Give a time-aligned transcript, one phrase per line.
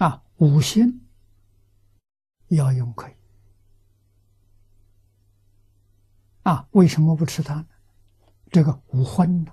[0.00, 1.06] 啊，五辛
[2.48, 3.14] 要用可以。
[6.42, 7.68] 啊，为什么不吃它呢？
[8.50, 9.52] 这个五荤呢，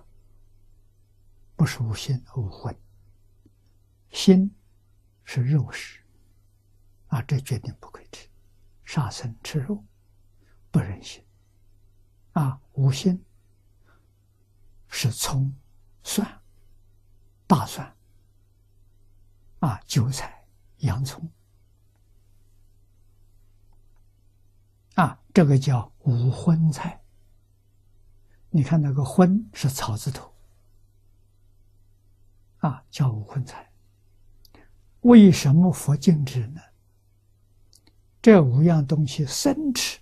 [1.57, 2.73] 不是五辛，五荤。
[4.09, 4.49] 心
[5.25, 6.01] 是肉食，
[7.07, 8.29] 啊，这决定不可以吃。
[8.85, 9.83] 杀生吃肉，
[10.71, 11.21] 不忍心。
[12.31, 13.21] 啊，五辛
[14.87, 15.53] 是葱、
[16.03, 16.41] 蒜、
[17.45, 17.93] 大蒜。
[19.59, 20.36] 啊，韭菜、
[20.77, 21.29] 洋葱，
[24.95, 27.01] 啊，这个叫五荤菜。
[28.49, 30.33] 你看那个“荤”是草字头，
[32.57, 33.71] 啊，叫五荤菜。
[35.01, 36.61] 为什么佛禁止呢？
[38.21, 39.99] 这五样东西生吃，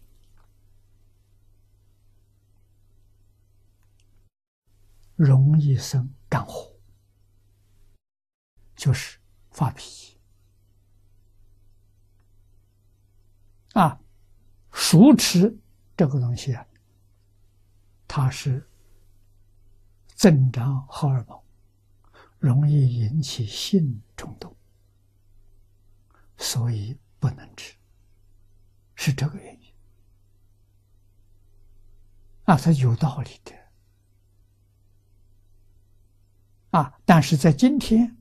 [5.16, 6.72] 容易生肝火，
[8.76, 9.20] 就是。
[9.56, 10.15] 发脾气
[13.76, 14.00] 啊！
[14.72, 15.58] 熟吃
[15.95, 16.66] 这个东西啊，
[18.08, 18.67] 它是
[20.16, 21.42] 增长荷尔蒙，
[22.40, 24.56] 容易引起性冲动，
[26.38, 27.76] 所以不能吃，
[28.95, 29.73] 是这个原因
[32.45, 33.54] 啊，它有道理的
[36.72, 38.17] 啊，但是在今天。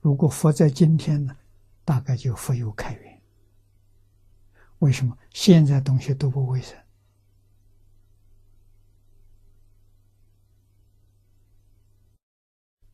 [0.00, 1.34] 如果佛在今天呢，
[1.82, 3.03] 大概就佛有开源。
[4.84, 6.76] 为什么现在东西都不卫生？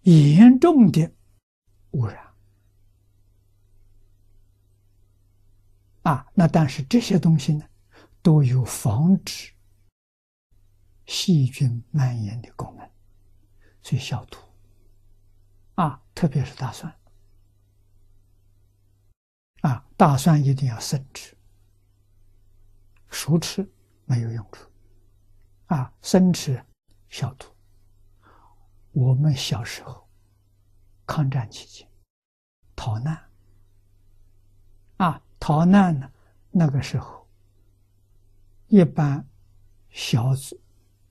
[0.02, 1.12] 严重的
[1.91, 2.32] 污染
[6.02, 6.30] 啊！
[6.32, 7.69] 那但是这些东西呢，
[8.22, 9.52] 都有防止
[11.06, 12.88] 细菌蔓延的功能，
[13.82, 14.38] 所以消毒
[15.75, 16.97] 啊，特别是大蒜。
[19.62, 21.36] 啊，大蒜一定要生吃，
[23.11, 23.69] 熟吃
[24.06, 24.69] 没有用处。
[25.66, 26.65] 啊，生吃
[27.09, 27.47] 消毒。
[28.93, 30.09] 我们小时候
[31.06, 31.88] 抗战期间
[32.75, 33.31] 逃难，
[34.97, 36.10] 啊，逃难呢，
[36.50, 37.28] 那个时候
[38.66, 39.25] 一般
[39.91, 40.32] 小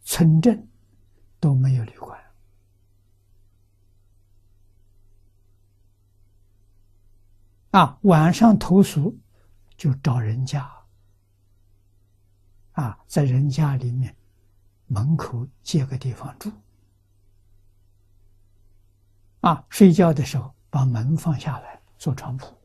[0.02, 0.68] 村镇
[1.40, 2.20] 都没有旅馆。
[7.72, 9.18] 啊，晚上投宿
[9.78, 10.70] 就找人家，
[12.80, 14.16] 啊，在人家里面
[14.88, 16.50] 门口借个地方住，
[19.42, 22.56] 啊，睡觉的时候把门放下来做床铺，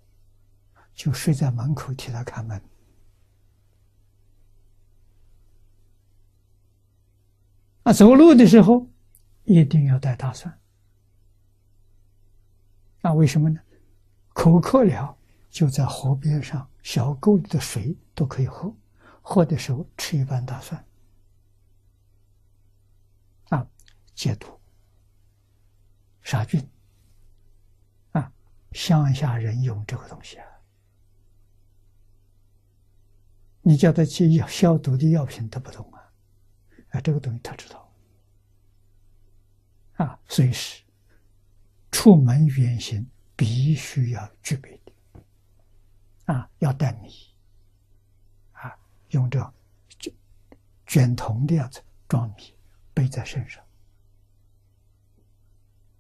[0.95, 2.63] 就睡在门口替他看门。
[7.83, 8.89] 啊，走路的时候
[9.43, 10.57] 一定要带大蒜，
[13.03, 13.61] 啊，为什么呢？
[14.33, 15.19] 口渴了，
[15.51, 18.73] 就在河边上小沟里的水都可以喝，
[19.27, 20.85] 喝的时候吃一瓣大蒜，
[23.49, 23.67] 啊，
[24.15, 24.61] 解毒、
[26.21, 26.63] 杀菌，
[28.13, 28.31] 啊，
[28.73, 30.47] 乡下人用这个东西啊，
[33.63, 36.13] 你叫他去药消毒的药品，他不懂啊，
[36.91, 37.91] 啊，这个东西他知道，
[39.95, 40.85] 啊，随时
[41.91, 43.11] 出门远行。
[43.37, 44.93] 必须要具备的。
[46.33, 47.34] 啊，要带米，
[49.15, 49.55] 用这
[49.99, 50.15] 卷
[50.87, 52.55] 卷筒的样子装米，
[52.93, 53.65] 背在身上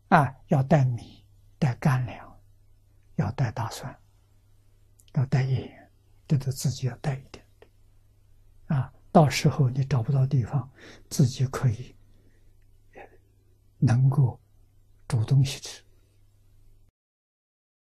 [0.09, 1.25] 啊，要带米，
[1.59, 2.41] 带干粮，
[3.17, 3.97] 要带大蒜，
[5.15, 5.91] 要带盐，
[6.27, 7.45] 这都自己要带一点
[8.67, 8.93] 啊。
[9.13, 10.69] 到时候你找不到地方，
[11.09, 11.95] 自己可以
[13.79, 14.41] 能够
[15.07, 15.84] 煮东西吃。